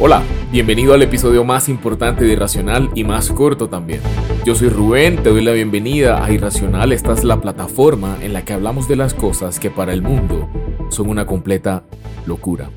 Hola, 0.00 0.22
bienvenido 0.52 0.94
al 0.94 1.02
episodio 1.02 1.42
más 1.42 1.68
importante 1.68 2.24
de 2.24 2.34
Irracional 2.34 2.88
y 2.94 3.02
más 3.02 3.32
corto 3.32 3.68
también. 3.68 4.00
Yo 4.44 4.54
soy 4.54 4.68
Rubén, 4.68 5.24
te 5.24 5.30
doy 5.30 5.42
la 5.42 5.50
bienvenida 5.50 6.24
a 6.24 6.30
Irracional. 6.30 6.92
Esta 6.92 7.14
es 7.14 7.24
la 7.24 7.40
plataforma 7.40 8.16
en 8.22 8.32
la 8.32 8.44
que 8.44 8.52
hablamos 8.52 8.86
de 8.86 8.94
las 8.94 9.12
cosas 9.12 9.58
que 9.58 9.70
para 9.70 9.92
el 9.92 10.02
mundo 10.02 10.48
son 10.88 11.08
una 11.08 11.26
completa 11.26 11.82
locura. 12.26 12.70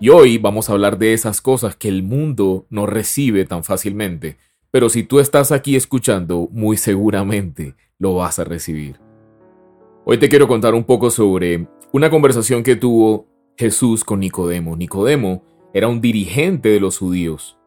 Y 0.00 0.08
hoy 0.08 0.38
vamos 0.38 0.70
a 0.70 0.72
hablar 0.72 0.96
de 0.96 1.12
esas 1.12 1.42
cosas 1.42 1.76
que 1.76 1.88
el 1.88 2.02
mundo 2.02 2.64
no 2.70 2.86
recibe 2.86 3.44
tan 3.44 3.62
fácilmente, 3.62 4.38
pero 4.70 4.88
si 4.88 5.02
tú 5.02 5.20
estás 5.20 5.52
aquí 5.52 5.76
escuchando, 5.76 6.48
muy 6.52 6.78
seguramente 6.78 7.74
lo 7.98 8.14
vas 8.14 8.38
a 8.38 8.44
recibir. 8.44 8.98
Hoy 10.06 10.16
te 10.16 10.30
quiero 10.30 10.48
contar 10.48 10.72
un 10.72 10.84
poco 10.84 11.10
sobre 11.10 11.68
una 11.92 12.08
conversación 12.08 12.62
que 12.62 12.76
tuvo 12.76 13.26
Jesús 13.58 14.04
con 14.04 14.20
Nicodemo. 14.20 14.74
Nicodemo 14.74 15.42
era 15.72 15.88
un 15.88 16.00
dirigente 16.00 16.68
de 16.68 16.80
los 16.80 16.98
judíos. 16.98 17.58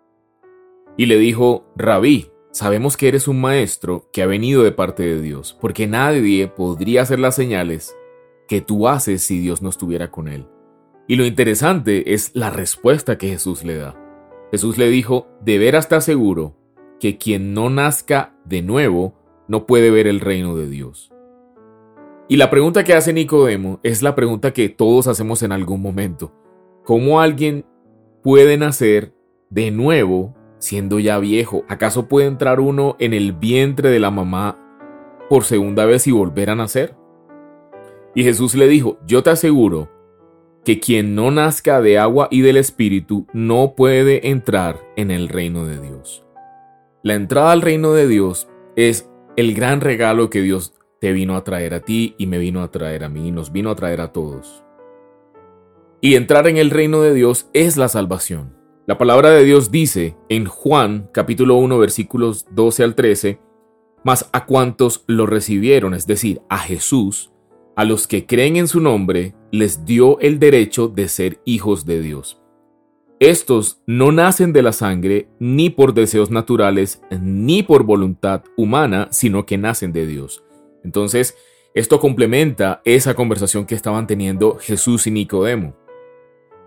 Y 0.97 1.05
le 1.05 1.17
dijo, 1.17 1.65
Rabí, 1.75 2.31
sabemos 2.51 2.97
que 2.97 3.07
eres 3.07 3.27
un 3.27 3.39
maestro 3.39 4.09
que 4.11 4.21
ha 4.21 4.27
venido 4.27 4.63
de 4.63 4.71
parte 4.71 5.03
de 5.03 5.21
Dios, 5.21 5.57
porque 5.61 5.87
nadie 5.87 6.47
podría 6.47 7.03
hacer 7.03 7.19
las 7.19 7.35
señales 7.35 7.95
que 8.47 8.61
tú 8.61 8.87
haces 8.87 9.21
si 9.21 9.39
Dios 9.39 9.61
no 9.61 9.69
estuviera 9.69 10.11
con 10.11 10.27
él. 10.27 10.47
Y 11.07 11.15
lo 11.15 11.25
interesante 11.25 12.13
es 12.13 12.31
la 12.35 12.49
respuesta 12.49 13.17
que 13.17 13.29
Jesús 13.29 13.63
le 13.63 13.77
da. 13.77 13.95
Jesús 14.51 14.77
le 14.77 14.89
dijo, 14.89 15.27
de 15.41 15.57
veras 15.57 15.85
está 15.85 16.01
seguro 16.01 16.55
que 16.99 17.17
quien 17.17 17.53
no 17.53 17.69
nazca 17.69 18.35
de 18.45 18.61
nuevo 18.61 19.13
no 19.47 19.65
puede 19.65 19.91
ver 19.91 20.07
el 20.07 20.19
reino 20.19 20.55
de 20.55 20.67
Dios. 20.67 21.11
Y 22.27 22.37
la 22.37 22.51
pregunta 22.51 22.83
que 22.83 22.93
hace 22.93 23.11
Nicodemo 23.11 23.79
es 23.81 24.03
la 24.03 24.15
pregunta 24.15 24.53
que 24.53 24.69
todos 24.69 25.07
hacemos 25.07 25.41
en 25.41 25.51
algún 25.51 25.81
momento. 25.81 26.31
¿Cómo 26.83 27.21
alguien 27.21 27.65
puede 28.21 28.57
nacer 28.57 29.13
de 29.49 29.71
nuevo 29.71 30.35
siendo 30.59 30.99
ya 30.99 31.19
viejo? 31.19 31.63
¿Acaso 31.67 32.07
puede 32.07 32.27
entrar 32.27 32.59
uno 32.59 32.95
en 32.99 33.13
el 33.13 33.33
vientre 33.33 33.89
de 33.89 33.99
la 33.99 34.11
mamá 34.11 34.57
por 35.29 35.43
segunda 35.43 35.85
vez 35.85 36.07
y 36.07 36.11
volver 36.11 36.49
a 36.49 36.55
nacer? 36.55 36.95
Y 38.15 38.23
Jesús 38.23 38.55
le 38.55 38.67
dijo, 38.67 38.99
yo 39.05 39.23
te 39.23 39.29
aseguro 39.29 39.89
que 40.63 40.79
quien 40.79 41.15
no 41.15 41.31
nazca 41.31 41.81
de 41.81 41.97
agua 41.97 42.27
y 42.31 42.41
del 42.41 42.57
Espíritu 42.57 43.25
no 43.33 43.73
puede 43.75 44.29
entrar 44.29 44.79
en 44.95 45.11
el 45.11 45.29
reino 45.29 45.65
de 45.65 45.79
Dios. 45.79 46.25
La 47.01 47.13
entrada 47.13 47.51
al 47.51 47.61
reino 47.61 47.93
de 47.93 48.07
Dios 48.07 48.49
es 48.75 49.09
el 49.37 49.53
gran 49.53 49.79
regalo 49.79 50.29
que 50.29 50.41
Dios 50.41 50.73
te 50.99 51.13
vino 51.13 51.37
a 51.37 51.43
traer 51.43 51.73
a 51.73 51.79
ti 51.79 52.13
y 52.17 52.27
me 52.27 52.37
vino 52.37 52.61
a 52.61 52.71
traer 52.71 53.05
a 53.05 53.09
mí 53.09 53.29
y 53.29 53.31
nos 53.31 53.53
vino 53.53 53.71
a 53.71 53.75
traer 53.75 54.01
a 54.01 54.11
todos. 54.11 54.65
Y 56.01 56.15
entrar 56.15 56.47
en 56.47 56.55
el 56.55 56.69
reino 56.69 57.01
de 57.01 57.13
Dios 57.13 57.49
es 57.53 57.75
la 57.75 57.89
salvación. 57.89 58.55
La 58.87 58.97
palabra 58.97 59.31
de 59.31 59.43
Dios 59.43 59.69
dice 59.69 60.15
en 60.29 60.45
Juan 60.45 61.09
capítulo 61.13 61.55
1 61.55 61.77
versículos 61.77 62.45
12 62.51 62.83
al 62.83 62.95
13, 62.95 63.41
mas 64.05 64.29
a 64.31 64.45
cuantos 64.45 65.03
lo 65.07 65.25
recibieron, 65.25 65.93
es 65.93 66.07
decir, 66.07 66.41
a 66.49 66.57
Jesús, 66.57 67.33
a 67.75 67.83
los 67.83 68.07
que 68.07 68.25
creen 68.25 68.55
en 68.55 68.69
su 68.69 68.79
nombre, 68.79 69.35
les 69.51 69.83
dio 69.83 70.19
el 70.21 70.39
derecho 70.39 70.87
de 70.87 71.09
ser 71.09 71.41
hijos 71.43 71.85
de 71.85 72.01
Dios. 72.01 72.41
Estos 73.19 73.81
no 73.85 74.13
nacen 74.13 74.53
de 74.53 74.63
la 74.63 74.71
sangre, 74.71 75.27
ni 75.39 75.69
por 75.69 75.93
deseos 75.93 76.31
naturales, 76.31 77.01
ni 77.21 77.61
por 77.61 77.83
voluntad 77.83 78.43
humana, 78.55 79.09
sino 79.11 79.45
que 79.45 79.57
nacen 79.57 79.91
de 79.91 80.07
Dios. 80.07 80.45
Entonces, 80.85 81.35
esto 81.73 81.99
complementa 81.99 82.81
esa 82.85 83.15
conversación 83.15 83.65
que 83.65 83.75
estaban 83.75 84.07
teniendo 84.07 84.57
Jesús 84.57 85.05
y 85.05 85.11
Nicodemo. 85.11 85.75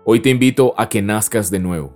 Hoy 0.05 0.19
te 0.19 0.29
invito 0.29 0.73
a 0.75 0.89
que 0.89 1.01
nazcas 1.01 1.49
de 1.49 1.59
nuevo. 1.59 1.95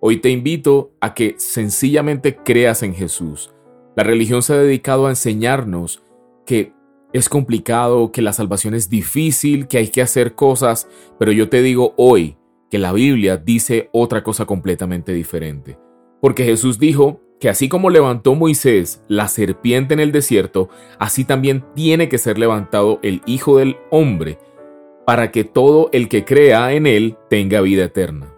Hoy 0.00 0.16
te 0.16 0.30
invito 0.30 0.94
a 0.98 1.12
que 1.12 1.34
sencillamente 1.36 2.36
creas 2.36 2.82
en 2.82 2.94
Jesús. 2.94 3.52
La 3.94 4.02
religión 4.02 4.42
se 4.42 4.54
ha 4.54 4.56
dedicado 4.56 5.06
a 5.06 5.10
enseñarnos 5.10 6.02
que 6.46 6.72
es 7.12 7.28
complicado, 7.28 8.12
que 8.12 8.22
la 8.22 8.32
salvación 8.32 8.72
es 8.72 8.88
difícil, 8.88 9.68
que 9.68 9.76
hay 9.76 9.88
que 9.88 10.00
hacer 10.00 10.34
cosas, 10.34 10.88
pero 11.18 11.32
yo 11.32 11.50
te 11.50 11.60
digo 11.60 11.92
hoy 11.98 12.38
que 12.70 12.78
la 12.78 12.94
Biblia 12.94 13.36
dice 13.36 13.90
otra 13.92 14.22
cosa 14.22 14.46
completamente 14.46 15.12
diferente. 15.12 15.78
Porque 16.22 16.44
Jesús 16.44 16.78
dijo 16.78 17.20
que 17.38 17.50
así 17.50 17.68
como 17.68 17.90
levantó 17.90 18.34
Moisés 18.34 19.02
la 19.08 19.28
serpiente 19.28 19.92
en 19.92 20.00
el 20.00 20.12
desierto, 20.12 20.70
así 20.98 21.24
también 21.24 21.62
tiene 21.74 22.08
que 22.08 22.16
ser 22.16 22.38
levantado 22.38 23.00
el 23.02 23.20
Hijo 23.26 23.58
del 23.58 23.76
Hombre 23.90 24.38
para 25.06 25.30
que 25.30 25.44
todo 25.44 25.88
el 25.92 26.08
que 26.08 26.24
crea 26.24 26.72
en 26.72 26.86
él 26.86 27.16
tenga 27.28 27.60
vida 27.60 27.84
eterna. 27.84 28.32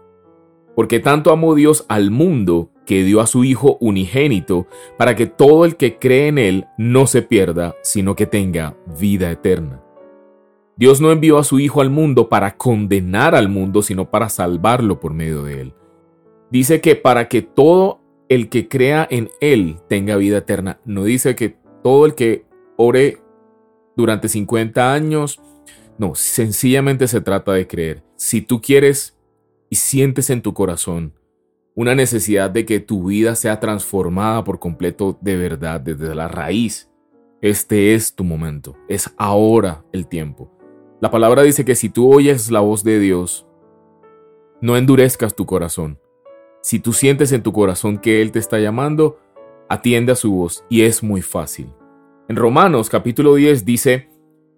Porque 0.75 1.01
tanto 1.01 1.31
amó 1.31 1.55
Dios 1.55 1.85
al 1.89 2.11
mundo 2.11 2.71
que 2.87 3.05
dio 3.05 3.21
a 3.21 3.27
su 3.27 3.45
Hijo 3.45 3.79
unigénito, 3.81 4.67
para 4.99 5.15
que 5.17 5.27
todo 5.27 5.65
el 5.65 5.77
que 5.77 5.99
cree 5.99 6.29
en 6.29 6.39
él 6.39 6.67
no 6.77 7.07
se 7.07 7.23
pierda, 7.23 7.77
sino 7.83 8.15
que 8.15 8.27
tenga 8.27 8.77
vida 8.99 9.31
eterna. 9.31 9.81
Dios 10.77 11.01
no 11.01 11.13
envió 11.13 11.39
a 11.39 11.45
su 11.45 11.61
Hijo 11.61 11.81
al 11.81 11.91
mundo 11.91 12.29
para 12.29 12.57
condenar 12.57 13.35
al 13.35 13.49
mundo, 13.49 13.83
sino 13.83 14.11
para 14.11 14.29
salvarlo 14.29 15.01
por 15.01 15.15
medio 15.15 15.45
de 15.45 15.61
él. 15.61 15.75
Dice 16.51 16.81
que 16.81 16.97
para 16.97 17.29
que 17.29 17.43
todo 17.43 18.01
el 18.29 18.49
que 18.49 18.69
crea 18.69 19.07
en 19.11 19.31
él 19.41 19.77
tenga 19.89 20.17
vida 20.17 20.39
eterna. 20.39 20.81
No 20.85 21.05
dice 21.05 21.35
que 21.35 21.57
todo 21.83 22.07
el 22.07 22.15
que 22.15 22.45
ore 22.77 23.19
durante 23.97 24.29
50 24.29 24.93
años 24.93 25.41
no, 25.99 26.15
sencillamente 26.15 27.07
se 27.07 27.21
trata 27.21 27.53
de 27.53 27.67
creer. 27.67 28.03
Si 28.17 28.41
tú 28.41 28.61
quieres 28.61 29.17
y 29.71 29.77
sientes 29.77 30.31
en 30.31 30.43
tu 30.43 30.53
corazón 30.55 31.15
una 31.75 31.95
necesidad 31.95 32.51
de 32.51 32.65
que 32.65 32.81
tu 32.81 33.07
vida 33.07 33.35
sea 33.35 33.61
transformada 33.61 34.45
por 34.45 34.59
completo 34.59 35.19
de 35.21 35.37
verdad, 35.37 35.81
desde 35.81 36.15
la 36.15 36.29
raíz, 36.29 36.91
este 37.41 37.95
es 37.95 38.15
tu 38.15 38.25
momento. 38.25 38.77
Es 38.89 39.13
ahora 39.17 39.85
el 39.93 40.07
tiempo. 40.07 40.51
La 41.01 41.11
palabra 41.11 41.43
dice 41.43 41.65
que 41.65 41.75
si 41.75 41.91
tú 41.91 42.13
oyes 42.13 42.51
la 42.51 42.61
voz 42.61 42.83
de 42.83 42.99
Dios, 42.99 43.47
no 44.61 44.77
endurezcas 44.77 45.35
tu 45.35 45.45
corazón. 45.45 45.99
Si 46.63 46.79
tú 46.79 46.93
sientes 46.93 47.33
en 47.33 47.43
tu 47.43 47.53
corazón 47.53 47.99
que 47.99 48.23
Él 48.23 48.33
te 48.33 48.39
está 48.39 48.59
llamando, 48.59 49.19
atiende 49.69 50.13
a 50.13 50.17
su 50.17 50.33
voz 50.33 50.65
y 50.71 50.83
es 50.83 51.03
muy 51.03 51.21
fácil. 51.21 51.73
En 52.29 52.37
Romanos 52.37 52.89
capítulo 52.89 53.35
10 53.35 53.67
dice, 53.67 54.09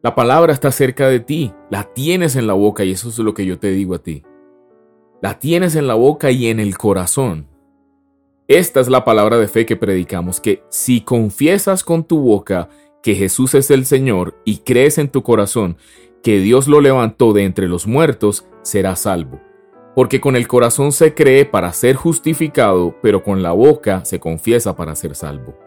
la 0.02 0.14
palabra 0.14 0.52
está 0.52 0.70
cerca 0.70 1.08
de 1.08 1.20
ti, 1.20 1.52
la 1.70 1.84
tienes 1.84 2.36
en 2.36 2.46
la 2.46 2.52
boca 2.52 2.84
y 2.84 2.92
eso 2.92 3.08
es 3.08 3.18
lo 3.18 3.34
que 3.34 3.46
yo 3.46 3.58
te 3.58 3.70
digo 3.70 3.94
a 3.94 3.98
ti. 3.98 4.22
La 5.22 5.38
tienes 5.38 5.74
en 5.74 5.86
la 5.86 5.94
boca 5.94 6.30
y 6.30 6.46
en 6.46 6.60
el 6.60 6.76
corazón. 6.76 7.48
Esta 8.46 8.80
es 8.80 8.88
la 8.88 9.04
palabra 9.04 9.38
de 9.38 9.48
fe 9.48 9.66
que 9.66 9.76
predicamos, 9.76 10.40
que 10.40 10.62
si 10.68 11.00
confiesas 11.00 11.82
con 11.82 12.04
tu 12.04 12.20
boca 12.20 12.68
que 13.02 13.14
Jesús 13.14 13.54
es 13.54 13.70
el 13.70 13.86
Señor 13.86 14.40
y 14.44 14.58
crees 14.58 14.98
en 14.98 15.08
tu 15.08 15.22
corazón 15.22 15.76
que 16.22 16.38
Dios 16.38 16.68
lo 16.68 16.80
levantó 16.80 17.32
de 17.32 17.44
entre 17.44 17.66
los 17.66 17.86
muertos, 17.86 18.46
serás 18.62 19.00
salvo. 19.00 19.40
Porque 19.94 20.20
con 20.20 20.36
el 20.36 20.46
corazón 20.46 20.92
se 20.92 21.14
cree 21.14 21.44
para 21.46 21.72
ser 21.72 21.96
justificado, 21.96 22.96
pero 23.02 23.22
con 23.22 23.42
la 23.42 23.52
boca 23.52 24.04
se 24.04 24.20
confiesa 24.20 24.76
para 24.76 24.94
ser 24.94 25.14
salvo. 25.14 25.66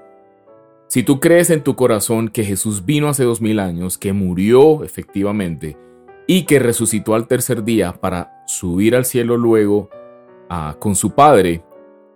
Si 0.89 1.03
tú 1.03 1.19
crees 1.19 1.51
en 1.51 1.63
tu 1.63 1.75
corazón 1.75 2.29
que 2.29 2.43
Jesús 2.43 2.83
vino 2.83 3.09
hace 3.09 3.23
dos 3.23 3.41
mil 3.41 3.59
años, 3.59 3.99
que 3.99 4.11
murió 4.11 4.83
efectivamente 4.83 5.77
y 6.25 6.45
que 6.45 6.57
resucitó 6.57 7.13
al 7.13 7.27
tercer 7.27 7.63
día 7.63 7.93
para 7.93 8.43
subir 8.47 8.95
al 8.95 9.05
cielo 9.05 9.37
luego 9.37 9.91
ah, 10.49 10.77
con 10.79 10.95
su 10.95 11.11
Padre, 11.11 11.63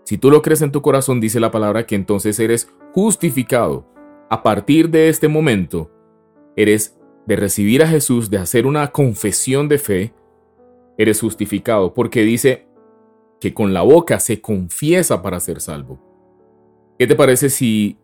si 0.06 0.18
tú 0.18 0.32
lo 0.32 0.42
crees 0.42 0.64
en 0.64 0.72
tu 0.72 0.82
corazón, 0.82 1.22
dice 1.22 1.40
la 1.40 1.52
palabra 1.52 1.86
que 1.86 1.94
entonces 1.94 2.40
eres 2.40 2.68
justificado. 2.94 3.86
A 4.32 4.42
partir 4.42 4.90
de 4.90 5.08
este 5.08 5.28
momento, 5.28 5.92
eres 6.56 6.98
de 7.28 7.36
recibir 7.36 7.84
a 7.84 7.88
Jesús, 7.88 8.32
de 8.32 8.40
hacer 8.40 8.66
una 8.66 8.92
confesión 8.92 9.70
de 9.70 9.78
fe, 9.78 10.14
eres 10.98 11.22
justificado, 11.22 11.94
porque 11.94 12.24
dice 12.24 12.66
que 13.40 13.54
con 13.54 13.72
la 13.72 13.84
boca 13.84 14.20
se 14.20 14.42
confiesa 14.42 15.22
para 15.22 15.40
ser 15.40 15.62
salvo. 15.62 16.00
¿Qué 16.98 17.06
te 17.06 17.16
parece 17.16 17.50
si 17.50 18.00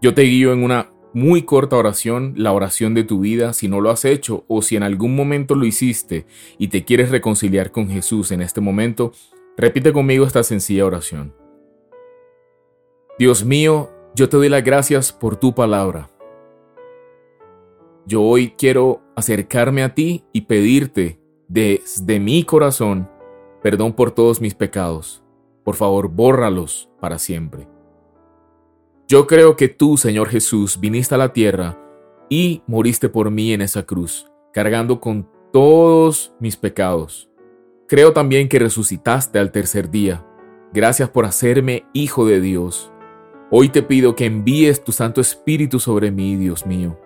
yo 0.00 0.14
te 0.14 0.22
guío 0.22 0.52
en 0.52 0.62
una 0.62 0.90
muy 1.12 1.42
corta 1.42 1.76
oración, 1.76 2.34
la 2.36 2.52
oración 2.52 2.94
de 2.94 3.04
tu 3.04 3.20
vida, 3.20 3.52
si 3.52 3.68
no 3.68 3.80
lo 3.80 3.90
has 3.90 4.04
hecho 4.04 4.44
o 4.46 4.62
si 4.62 4.76
en 4.76 4.82
algún 4.82 5.16
momento 5.16 5.54
lo 5.54 5.64
hiciste 5.64 6.26
y 6.58 6.68
te 6.68 6.84
quieres 6.84 7.10
reconciliar 7.10 7.72
con 7.72 7.88
Jesús 7.88 8.30
en 8.30 8.42
este 8.42 8.60
momento, 8.60 9.12
repite 9.56 9.92
conmigo 9.92 10.26
esta 10.26 10.42
sencilla 10.42 10.86
oración. 10.86 11.34
Dios 13.18 13.44
mío, 13.44 13.90
yo 14.14 14.28
te 14.28 14.36
doy 14.36 14.48
las 14.48 14.62
gracias 14.62 15.12
por 15.12 15.36
tu 15.36 15.54
palabra. 15.54 16.10
Yo 18.06 18.22
hoy 18.22 18.54
quiero 18.56 19.02
acercarme 19.16 19.82
a 19.82 19.94
ti 19.94 20.24
y 20.32 20.42
pedirte 20.42 21.18
desde 21.48 22.20
mi 22.20 22.44
corazón 22.44 23.08
perdón 23.62 23.92
por 23.92 24.12
todos 24.12 24.40
mis 24.40 24.54
pecados. 24.54 25.22
Por 25.64 25.74
favor, 25.74 26.08
bórralos 26.08 26.88
para 27.00 27.18
siempre. 27.18 27.68
Yo 29.10 29.26
creo 29.26 29.56
que 29.56 29.68
tú, 29.68 29.96
Señor 29.96 30.28
Jesús, 30.28 30.78
viniste 30.78 31.14
a 31.14 31.18
la 31.18 31.32
tierra 31.32 31.78
y 32.28 32.62
moriste 32.66 33.08
por 33.08 33.30
mí 33.30 33.54
en 33.54 33.62
esa 33.62 33.84
cruz, 33.84 34.30
cargando 34.52 35.00
con 35.00 35.26
todos 35.50 36.34
mis 36.40 36.58
pecados. 36.58 37.30
Creo 37.86 38.12
también 38.12 38.50
que 38.50 38.58
resucitaste 38.58 39.38
al 39.38 39.50
tercer 39.50 39.90
día. 39.90 40.26
Gracias 40.74 41.08
por 41.08 41.24
hacerme 41.24 41.86
hijo 41.94 42.26
de 42.26 42.42
Dios. 42.42 42.92
Hoy 43.50 43.70
te 43.70 43.82
pido 43.82 44.14
que 44.14 44.26
envíes 44.26 44.84
tu 44.84 44.92
Santo 44.92 45.22
Espíritu 45.22 45.80
sobre 45.80 46.10
mí, 46.10 46.36
Dios 46.36 46.66
mío. 46.66 47.00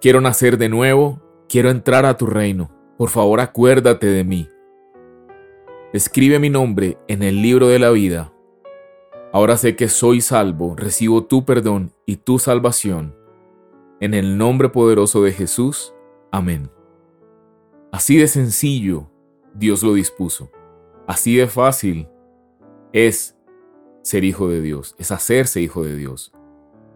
Quiero 0.00 0.22
nacer 0.22 0.56
de 0.56 0.70
nuevo, 0.70 1.20
quiero 1.50 1.68
entrar 1.68 2.06
a 2.06 2.16
tu 2.16 2.24
reino. 2.24 2.70
Por 2.96 3.10
favor, 3.10 3.40
acuérdate 3.40 4.06
de 4.06 4.24
mí. 4.24 4.48
Escribe 5.92 6.38
mi 6.38 6.48
nombre 6.48 6.96
en 7.08 7.22
el 7.22 7.42
libro 7.42 7.68
de 7.68 7.78
la 7.78 7.90
vida. 7.90 8.32
Ahora 9.32 9.56
sé 9.56 9.76
que 9.76 9.88
soy 9.88 10.20
salvo, 10.20 10.74
recibo 10.76 11.24
tu 11.24 11.44
perdón 11.44 11.92
y 12.04 12.16
tu 12.16 12.38
salvación. 12.40 13.14
En 14.00 14.14
el 14.14 14.36
nombre 14.36 14.70
poderoso 14.70 15.22
de 15.22 15.32
Jesús. 15.32 15.94
Amén. 16.32 16.68
Así 17.92 18.16
de 18.16 18.26
sencillo 18.26 19.08
Dios 19.54 19.82
lo 19.82 19.94
dispuso. 19.94 20.50
Así 21.06 21.36
de 21.36 21.46
fácil 21.46 22.08
es 22.92 23.36
ser 24.02 24.24
hijo 24.24 24.48
de 24.48 24.60
Dios, 24.62 24.96
es 24.98 25.12
hacerse 25.12 25.60
hijo 25.60 25.84
de 25.84 25.94
Dios. 25.94 26.32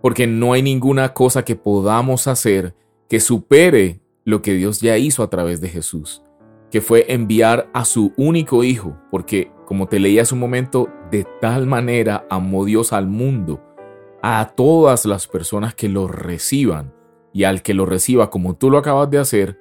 Porque 0.03 0.27
no 0.27 0.53
hay 0.53 0.63
ninguna 0.63 1.15
cosa 1.15 1.45
que 1.45 1.57
podamos 1.57 2.27
hacer 2.27 2.75
que 3.09 3.21
supere 3.21 4.01
lo 4.25 4.43
que 4.43 4.55
Dios 4.55 4.81
ya 4.81 4.99
hizo 4.99 5.23
a 5.23 5.31
través 5.31 5.61
de 5.61 5.69
Jesús, 5.69 6.23
que 6.71 6.81
fue 6.81 7.13
enviar 7.13 7.71
a 7.73 7.85
su 7.85 8.13
único 8.17 8.65
hijo, 8.65 8.97
porque 9.11 9.51
como 9.65 9.89
te 9.89 9.99
leí 9.99 10.19
hace 10.19 10.35
un 10.35 10.41
momento, 10.41 10.89
de 11.11 11.27
tal 11.41 11.67
manera 11.67 12.27
amó 12.31 12.65
Dios 12.65 12.93
al 12.93 13.07
mundo, 13.07 13.63
a 14.23 14.53
todas 14.55 15.05
las 15.05 15.27
personas 15.27 15.75
que 15.75 15.89
lo 15.89 16.09
reciban, 16.09 16.93
y 17.35 17.45
al 17.45 17.63
que 17.63 17.75
lo 17.75 17.85
reciba 17.85 18.31
como 18.31 18.55
tú 18.55 18.71
lo 18.71 18.79
acabas 18.79 19.11
de 19.11 19.19
hacer, 19.19 19.59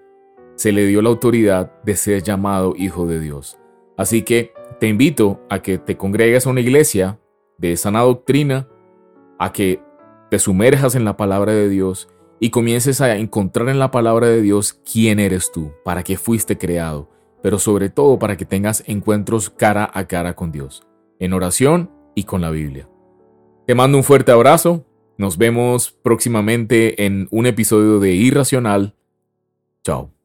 se 0.55 0.71
le 0.71 0.85
dio 0.85 1.01
la 1.01 1.09
autoridad 1.09 1.73
de 1.83 1.95
ser 1.95 2.21
llamado 2.21 2.75
hijo 2.77 3.07
de 3.07 3.19
Dios. 3.19 3.59
Así 3.97 4.21
que 4.21 4.53
te 4.79 4.87
invito 4.87 5.41
a 5.49 5.61
que 5.61 5.79
te 5.79 5.97
congregues 5.97 6.45
a 6.45 6.51
una 6.51 6.61
iglesia 6.61 7.19
de 7.57 7.75
sana 7.75 8.01
doctrina, 8.01 8.67
a 9.39 9.51
que 9.51 9.81
te 10.29 10.37
sumerjas 10.37 10.95
en 10.95 11.03
la 11.03 11.17
palabra 11.17 11.53
de 11.53 11.67
Dios 11.67 12.09
y 12.39 12.51
comiences 12.51 13.01
a 13.01 13.15
encontrar 13.17 13.69
en 13.69 13.79
la 13.79 13.89
palabra 13.89 14.27
de 14.27 14.41
Dios 14.41 14.73
quién 14.73 15.19
eres 15.19 15.51
tú, 15.51 15.71
para 15.83 16.03
qué 16.03 16.15
fuiste 16.15 16.57
creado, 16.57 17.09
pero 17.43 17.59
sobre 17.59 17.89
todo 17.89 18.17
para 18.17 18.37
que 18.37 18.45
tengas 18.45 18.83
encuentros 18.87 19.51
cara 19.51 19.91
a 19.93 20.07
cara 20.07 20.33
con 20.35 20.51
Dios, 20.51 20.87
en 21.19 21.33
oración 21.33 21.91
y 22.15 22.23
con 22.23 22.41
la 22.41 22.49
Biblia. 22.49 22.89
Te 23.67 23.75
mando 23.75 23.97
un 23.97 24.03
fuerte 24.03 24.31
abrazo, 24.31 24.85
nos 25.17 25.37
vemos 25.37 25.91
próximamente 25.91 27.05
en 27.05 27.27
un 27.29 27.45
episodio 27.45 27.99
de 27.99 28.13
Irracional. 28.13 28.95
Chao. 29.83 30.22